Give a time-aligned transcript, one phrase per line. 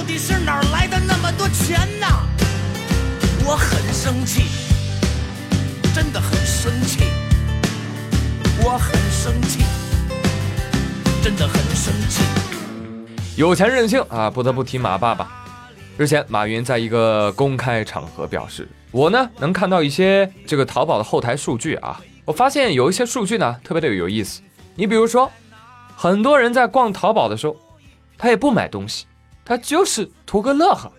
[0.00, 2.06] 到底是哪来的那么多钱呢？
[3.44, 4.44] 我很生气，
[5.94, 7.04] 真的很生气，
[8.64, 9.62] 我很生气，
[11.22, 12.22] 真的很生气。
[13.36, 15.30] 有钱任性啊，不得不提马爸爸。
[15.98, 24.40] 日前，马云在一个公开场合表示：“我呢能看到一些这个淘宝的后台数据啊，我发现有一些数据呢特别的有意思。
[24.76, 25.30] 你比如说，
[25.94, 27.54] 很多人在逛淘宝的时候，
[28.16, 29.04] 他也不买东西，
[29.44, 30.92] 他就是图个乐呵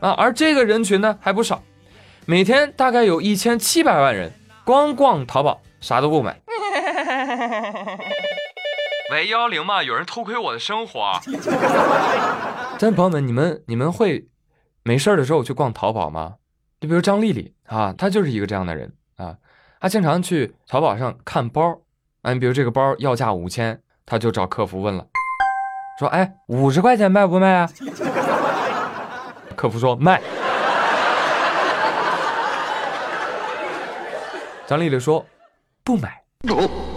[0.00, 0.10] 啊。
[0.12, 1.62] 而这个人群呢还不少，
[2.26, 4.32] 每天大概有一千七百万人
[4.64, 6.40] 光逛淘宝，啥都不买。
[9.10, 9.82] 喂幺幺零吗？
[9.82, 11.18] 有人偷窥我的生活。
[12.78, 14.28] 咱朋友们，你们你们会
[14.84, 16.36] 没事的时候去逛淘宝吗？
[16.80, 19.36] 就比如张丽丽啊，她就是一个这样的人啊，
[19.80, 21.80] 她经常去淘宝上看包，
[22.22, 25.06] 啊，你比如这个包要价五千，她就找客服问了，
[26.00, 27.68] 说哎，五十块钱卖不卖啊？
[29.54, 30.18] 客服说卖。
[34.66, 35.26] 张丽丽说
[35.84, 36.22] 不买，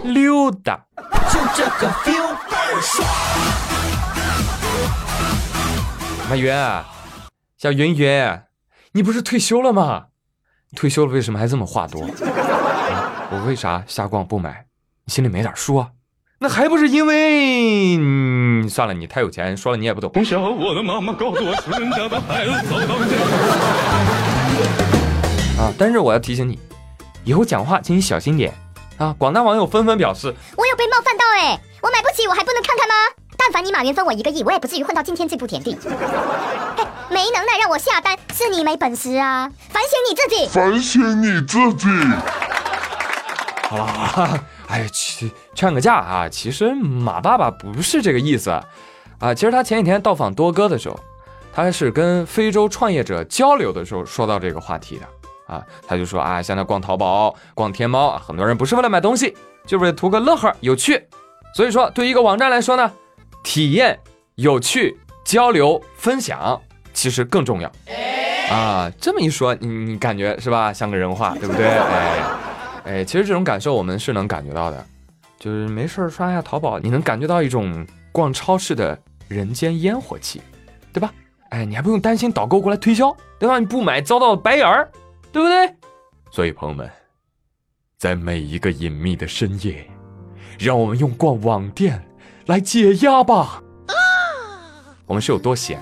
[0.04, 0.82] 溜达。
[1.30, 3.06] 就这个 feel 倍儿爽。
[6.30, 6.50] 马云，
[7.58, 8.40] 小云云，
[8.92, 10.06] 你不是退休了吗？
[10.74, 12.00] 退休了为什么还这么话多？
[13.30, 14.64] 我为啥瞎逛不买？
[15.04, 15.90] 你心里没点数啊？
[16.38, 17.98] 那还不是因为……
[18.56, 20.08] 嗯，算了，你太有钱，说了你也不懂。
[20.14, 23.16] 从小我的妈妈告诉我，穷人家的孩子早当家。
[25.58, 25.72] 啊！
[25.76, 26.56] 但是我要提醒你，
[27.24, 28.54] 以后讲话请你小心点
[28.98, 29.12] 啊！
[29.18, 32.94] 广大网友纷纷表示，我有被冒犯到哎，我买不起，我还不能看看吗？
[33.36, 35.76] 但凡你马云分我一个亿，我也不至于混到今天这步田地。
[35.82, 35.90] 嘿，
[37.10, 39.50] 没能耐让我下单，是你没本事啊！
[39.68, 41.88] 反省你自己，反省你自己。
[43.68, 46.28] 好 了好了，哎，劝劝个架啊！
[46.28, 49.34] 其实马爸爸不是这个意思啊。
[49.34, 50.98] 其实他前几天到访多哥的时候，
[51.52, 55.62] 他是跟非洲创业者交流的时候说到这个话题的啊。
[55.86, 59.36] 他就说啊，现在逛淘宝、逛天猫，很多人不是为了买东西，
[59.66, 61.06] 就是图个乐呵、有趣。
[61.54, 62.92] 所以说，对于一个网站来说呢。
[63.46, 64.00] 体验
[64.36, 66.58] 有趣、交流分享，
[66.94, 67.70] 其实更重要
[68.50, 68.90] 啊！
[68.98, 70.72] 这么一说，你你感觉是吧？
[70.72, 71.66] 像个人话，对不对？
[71.66, 72.22] 哎
[72.84, 74.86] 哎，其实这种感受我们是能感觉到的，
[75.38, 80.40] 就是没事刷一下淘宝，你能感觉到一种逛超市的人间烟火气，
[80.92, 81.12] 对吧？
[81.50, 83.58] 哎，你还不用担心导购过来推销，对吧？
[83.58, 84.88] 你不买遭到白眼儿，
[85.32, 85.74] 对不对？
[86.30, 86.88] 所以朋友们，
[87.98, 89.84] 在每一个隐秘的深夜，
[90.58, 92.02] 让我们用逛网店。
[92.46, 93.62] 来解压吧！
[93.86, 93.94] 啊
[95.06, 95.80] 我们是有多闲？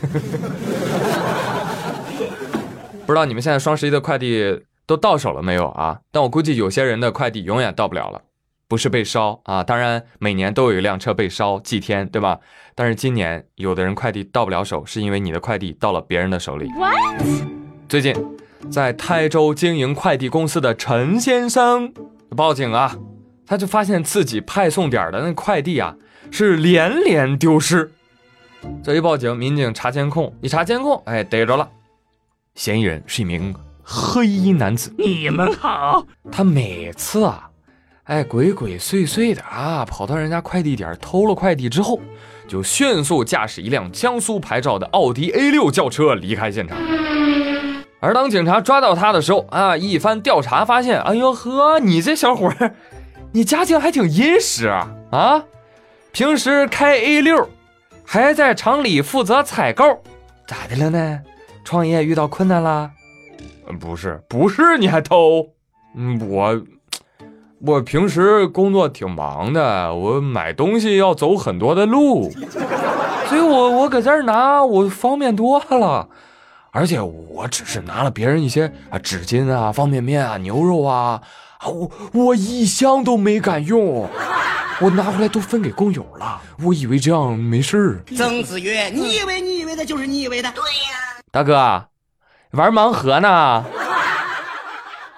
[3.04, 6.00] 不知道你们现在双十一的快递都到手了没有啊？
[6.10, 8.22] 但我估计有些人的快递永远到不了了，
[8.68, 9.62] 不是被烧啊！
[9.62, 12.40] 当然每年都有一辆车被烧祭天，对吧？
[12.74, 16.68] 但是今年有的人快递到不了手，是因为你的快递到了别人的手里。
[17.88, 18.14] 最近，
[18.70, 21.92] 在台州经营快递公司的陈先生
[22.36, 22.96] 报警啊，
[23.46, 25.96] 他就发现自己派送点的那快递啊。
[26.30, 27.92] 是连连丢失，
[28.82, 31.68] 这一报警，民警查监控，一查监控，哎，逮着了，
[32.54, 34.92] 嫌疑人是一名黑衣男子。
[34.98, 37.50] 你们好，他每次啊，
[38.04, 42.00] 哎，鬼鬼祟祟的啊，跑到人家快递点偷了快递之后，
[42.48, 46.76] 就迅速驾驶一辆江苏牌照的奥迪 A 六轿车离开现场。
[48.00, 52.74] 而当警察抓到他的时候啊，一番调查发现，哎呦呵，你这小伙儿，
[53.32, 55.44] 你家境还挺殷实啊啊！
[56.12, 57.48] 平时开 A 六，
[58.04, 59.84] 还在厂里负责采购，
[60.46, 61.20] 咋的了呢？
[61.64, 62.90] 创业遇到困难啦？
[63.80, 65.48] 不是，不是，你还偷？
[65.96, 66.62] 嗯，我
[67.60, 72.30] 我平时工作挺忙的，我买东西要走很多的路，
[73.28, 76.08] 所以我我搁这儿拿我方便多了，
[76.72, 81.22] 而且我只是拿了别人一些啊纸巾啊、方便面啊、牛肉啊，
[81.66, 84.08] 我我一箱都没敢用。
[84.80, 88.02] 我拿回来都分给工友了，我以为这样没事儿。
[88.16, 91.86] 曾子曰：“你以为你以为的就是你以为的。”对呀，大哥，
[92.54, 93.64] 玩盲盒呢？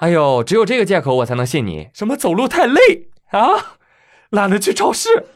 [0.01, 1.89] 哎呦，只有这个借口我才能信你。
[1.95, 3.77] 什么走路太累啊？
[4.31, 5.27] 懒得去超市？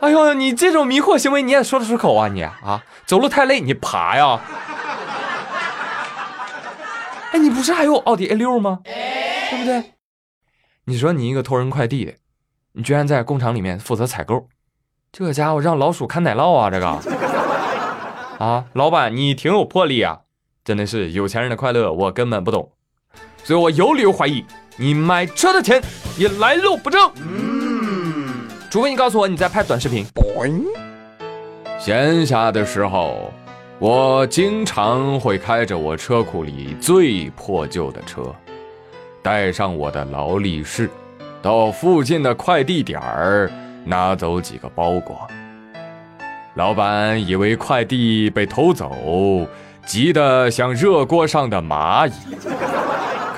[0.00, 2.28] 哎呦，你这种迷惑行为你也说得出口啊？
[2.28, 4.40] 你啊，走路太累你爬呀？
[7.32, 8.80] 哎，你不是还有奥迪 A 六吗？
[8.84, 9.92] 对不对？
[10.86, 12.14] 你说你一个偷人快递的。
[12.72, 14.48] 你居然在工厂里面负责采购，
[15.12, 16.70] 这家伙让老鼠看奶酪啊！
[16.70, 16.88] 这个
[18.38, 20.22] 啊，老板你挺有魄力啊！
[20.64, 22.66] 真的是有钱人的快乐，我根本不懂，
[23.42, 24.42] 所以我有理由怀疑
[24.78, 25.78] 你买车的钱
[26.16, 27.12] 也来路不正。
[27.16, 30.06] 嗯，除非你告诉我你在拍短视频。
[31.78, 33.30] 闲暇的时候，
[33.78, 38.34] 我经常会开着我车库里最破旧的车，
[39.22, 40.88] 带上我的劳力士，
[41.42, 43.52] 到附近的快递点儿
[43.84, 45.28] 拿走几个包裹。
[46.54, 48.90] 老板以为快递被偷走，
[49.86, 52.12] 急得像热锅上的蚂蚁。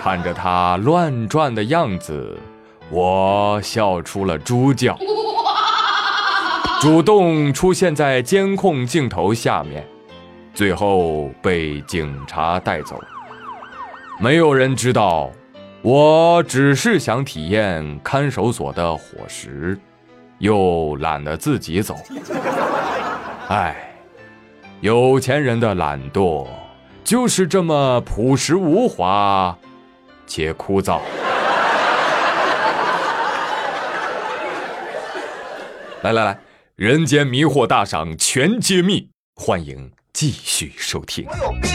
[0.02, 2.38] 看着他乱转的样子，
[2.90, 4.96] 我笑出了猪叫，
[6.80, 9.84] 主动出现在监控镜头下面，
[10.54, 13.02] 最后被警察带走。
[14.20, 15.28] 没有人知道，
[15.82, 19.76] 我只是想体验看守所的伙食，
[20.38, 21.96] 又懒得自己走。
[23.48, 23.85] 唉，
[24.82, 26.46] 有钱人的懒惰
[27.02, 29.56] 就是这么朴实无华
[30.26, 31.00] 且枯燥。
[36.02, 36.38] 来来来，
[36.74, 41.26] 人间迷惑大赏全揭秘，欢迎继续收听。
[41.26, 41.70] 我有病，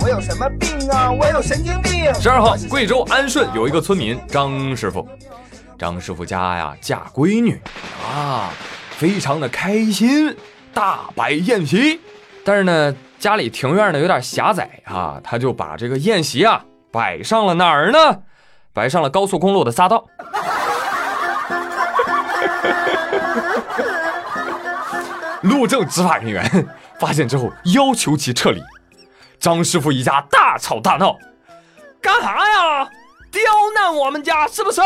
[0.00, 1.10] 我有什么病啊？
[1.10, 2.12] 我有神经病。
[2.20, 5.08] 十二号，贵州安顺有一个村民张师傅，
[5.78, 7.58] 张师傅家呀嫁闺女
[8.06, 8.52] 啊，
[8.90, 10.36] 非常的开心。
[10.74, 12.00] 大摆宴席，
[12.44, 18.18] 但是呢，家里庭院呢有点狭窄啊，他就把这个宴席啊摆上了哪儿呢？
[18.72, 20.06] 摆上了高速公路的匝道。
[25.42, 26.68] 路政执法人员
[26.98, 28.62] 发现之后，要求其撤离。
[29.38, 31.16] 张师傅一家大吵大闹，
[32.00, 32.88] 干啥呀？
[33.30, 33.42] 刁
[33.74, 34.80] 难我们家是不是？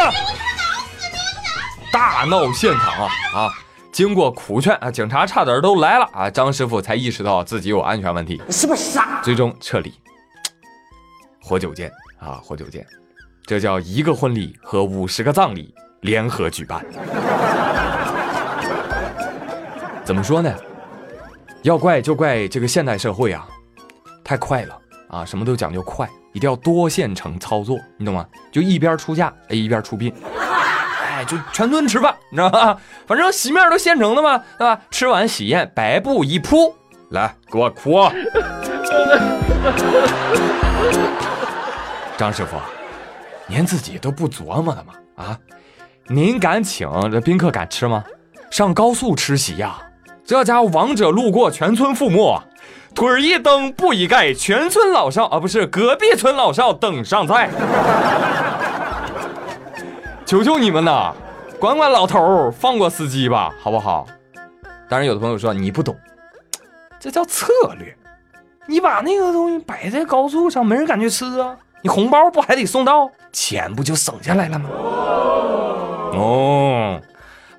[1.93, 3.51] 大闹现场啊啊！
[3.97, 9.23] 经过苦劝啊，警察差点都来了啊，张师傅才意识到自己有安全问题，你是不是傻？
[9.25, 9.91] 最终撤离。
[11.41, 12.87] 活久见啊，活久见，
[13.47, 16.85] 这叫一个婚礼和五十个葬礼联合举办。
[20.05, 20.55] 怎么说呢？
[21.63, 23.49] 要怪就怪这个现代社会啊，
[24.23, 24.79] 太快了
[25.09, 28.27] 啊，什么都讲究快，一定要多线程操作，你懂吗？
[28.53, 30.13] 就一边出嫁哎一边出殡。
[31.27, 32.77] 哎，就全村吃饭，你知道吧？
[33.07, 34.81] 反正席面都现成的嘛，对吧？
[34.91, 36.75] 吃完喜宴，白布一铺，
[37.11, 37.99] 来给我哭。
[42.17, 42.57] 张师傅，
[43.47, 44.95] 您自己都不琢磨的吗？
[45.17, 45.39] 啊，
[46.07, 48.05] 您敢请这宾客敢吃吗？
[48.51, 49.77] 上高速吃席呀，
[50.25, 52.41] 这家伙王者路过，全村覆没，
[52.95, 57.51] 腿儿一蹬，布一盖，全村老少啊，不是隔壁村老少等上菜。
[60.27, 61.15] 求求你们呐，
[61.61, 64.05] 管管老头，放过司机吧，好不好？
[64.89, 65.97] 当然，有的朋友说你不懂，
[66.99, 67.47] 这叫策
[67.79, 67.97] 略。
[68.67, 71.57] 你把那个东西摆在高速上，没人敢去吃啊。
[71.81, 74.69] 你红包不还得送到，钱不就省下来了吗？
[76.19, 77.01] 哦，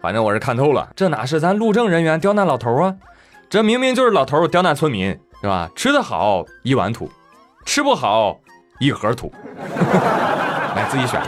[0.01, 2.93] 反正我是看透了，这哪是咱路政人员刁难老头啊？
[3.49, 5.69] 这明明就是老头刁难村民，是吧？
[5.73, 7.09] 吃得好一碗土，
[7.65, 8.41] 吃不好
[8.79, 9.31] 一盒土。
[10.75, 11.21] 来，自己选。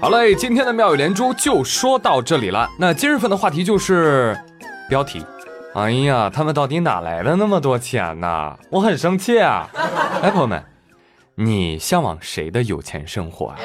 [0.00, 2.68] 好嘞，今天的妙语连珠就说到这里了。
[2.78, 4.38] 那今日份的话题就是
[4.88, 5.24] 标题。
[5.74, 8.56] 哎呀，他们到底哪来的那么多钱呢？
[8.70, 9.68] 我很生气啊！
[10.22, 10.62] 哎，朋友们，
[11.34, 13.56] 你向往谁的有钱生活啊？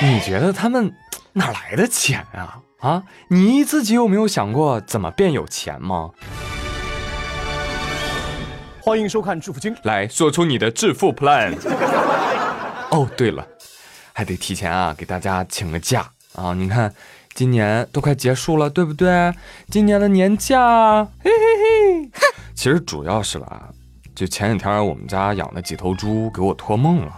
[0.00, 0.92] 你觉得他们
[1.32, 2.58] 哪来的钱啊？
[2.80, 6.10] 啊，你自己有没有想过怎么变有钱吗？
[8.88, 11.54] 欢迎收看《致富经》，来说出你的致富 plan。
[12.90, 13.46] 哦，对了。
[14.14, 16.54] 还得提前啊，给大家请个假啊！
[16.54, 16.90] 你看，
[17.34, 19.30] 今年都快结束了，对不对？
[19.68, 22.10] 今年的年假，嘿嘿嘿。
[22.54, 23.68] 其实主要是吧，
[24.14, 27.12] 就前几天我们家养的几头猪给我托梦了，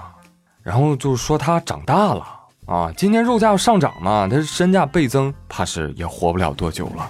[0.64, 2.26] 然后就说它长大了
[2.66, 7.08] 啊，今年肉价要上涨嘛，它身价倍增，怕是也活不了多久了，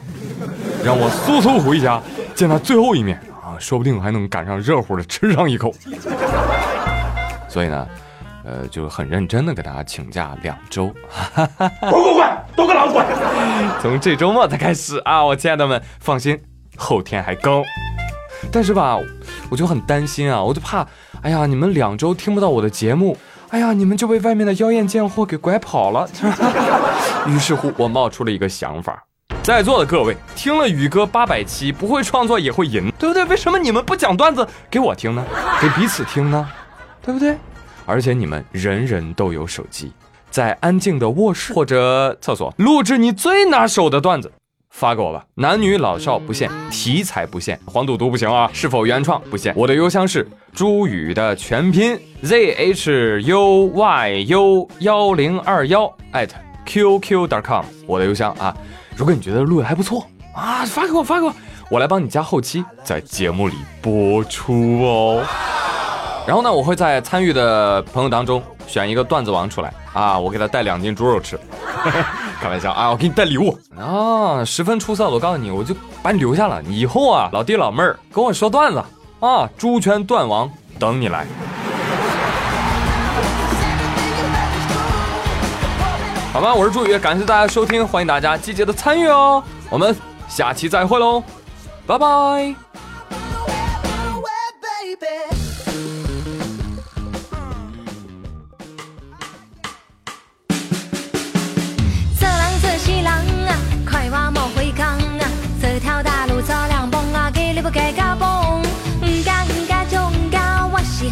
[0.84, 1.98] 让我速速回家
[2.34, 5.72] 见它最后一面啊，说不定还能赶上热乎的吃上一口。
[7.48, 7.86] 所以呢。
[8.42, 10.86] 呃，就很认真的给大家请假两周，
[11.34, 12.26] 滚滚滚，
[12.56, 13.06] 都给老子滚！
[13.82, 16.40] 从这周末才开始啊，我亲爱的们，放心，
[16.74, 17.62] 后天还更。
[18.50, 18.98] 但是吧，
[19.50, 20.84] 我就很担心啊，我就怕，
[21.20, 23.14] 哎呀，你们两周听不到我的节目，
[23.50, 26.08] 哎呀，你们就被外面的妖艳贱货给拐跑了。
[27.28, 29.04] 于是乎，我冒出了一个想法，
[29.42, 33.24] 在座的各位听了宇哥八百期，不会创作也会赢，对不对？
[33.24, 35.24] 为什么你们不讲段子给我听呢？
[35.60, 36.46] 给彼此听呢？
[37.02, 37.36] 对不对？
[37.86, 39.92] 而且你们人人都有手机，
[40.30, 44.30] 在安静的卧室或者厕所录制你最拿手的段子，
[44.68, 45.24] 发给我吧。
[45.36, 48.48] 男女老少不限，题材不限，黄赌毒不行啊。
[48.52, 49.54] 是否原创不限。
[49.56, 56.28] 我的邮箱是朱宇的全拼 z h u y u 幺零二幺 at
[56.66, 57.64] qq.com。
[57.86, 58.54] 我的邮箱啊，
[59.00, 61.32] 如果你觉得录的还不错啊，发给我，发给我。
[61.70, 65.24] 我来帮你加后期，在节目里播出哦。
[66.26, 71.40] 然后呢，我会在参与的朋友当中选一个段子王出来啊，我给他带两斤猪肉吃，
[72.42, 75.08] 开玩笑啊，我给你带礼物啊，十分出色。
[75.08, 78.84] 我告诉你，我就把你留下了，以后啊，老弟老妹儿跟我说段子
[79.20, 81.26] 啊，猪圈段王等你来。
[86.32, 89.94] 好吧，我是朱宇，感谢大家收听，欢迎大家积极的参与哦，我们
[90.28, 91.22] 下期再会喽，
[91.86, 92.54] 拜拜。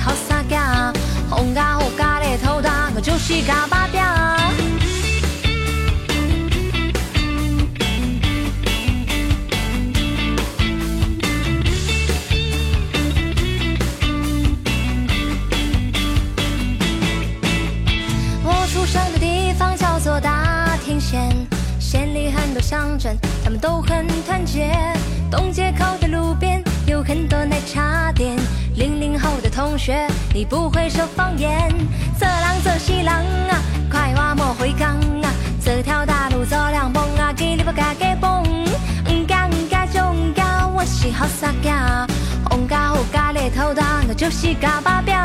[0.00, 0.92] 好傻嘎。
[1.28, 4.37] 红嘎红嘎的头大，我就是嘎巴表。
[21.08, 24.70] 县，里很多乡镇，他们都很团结。
[25.30, 28.36] 东街口的路边有很多奶茶店。
[28.74, 31.72] 零零后的同学，你不会说方言。
[32.20, 33.16] 这浪这西浪
[33.48, 33.56] 啊，
[33.90, 35.32] 快话莫回港啊！
[35.64, 38.42] 这条大路走两蹦啊，给你不嘎给蹦。
[38.42, 42.06] 唔嘎唔嘎就唔嘎，我是好傻嘎。
[42.50, 45.16] 红嘎红嘎的头大，我就是嘎巴彪。